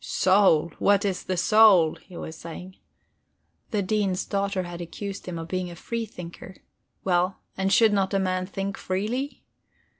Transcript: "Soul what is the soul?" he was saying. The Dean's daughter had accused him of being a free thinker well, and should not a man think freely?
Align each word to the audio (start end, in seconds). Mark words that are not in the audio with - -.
"Soul 0.03 0.71
what 0.79 1.05
is 1.05 1.23
the 1.25 1.37
soul?" 1.37 1.93
he 1.97 2.17
was 2.17 2.35
saying. 2.35 2.77
The 3.69 3.83
Dean's 3.83 4.25
daughter 4.25 4.63
had 4.63 4.81
accused 4.81 5.27
him 5.27 5.37
of 5.37 5.47
being 5.47 5.69
a 5.69 5.75
free 5.75 6.07
thinker 6.07 6.55
well, 7.03 7.37
and 7.55 7.71
should 7.71 7.93
not 7.93 8.11
a 8.15 8.19
man 8.19 8.47
think 8.47 8.79
freely? 8.79 9.43